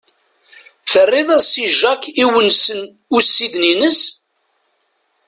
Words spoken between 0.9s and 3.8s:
Terriḍ-as i Jacques iwensen ussiden